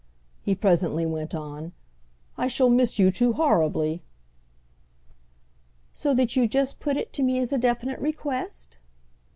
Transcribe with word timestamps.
he 0.41 0.55
presently 0.55 1.05
went 1.05 1.35
on. 1.35 1.73
"I 2.35 2.47
shall 2.47 2.71
miss 2.71 2.97
you 2.97 3.11
too 3.11 3.33
horribly!" 3.33 4.01
"So 5.93 6.11
that 6.15 6.35
you 6.35 6.47
just 6.47 6.79
put 6.79 6.97
it 6.97 7.13
to 7.13 7.21
me 7.21 7.37
as 7.37 7.53
a 7.53 7.59
definite 7.59 7.99
request?" 7.99 8.79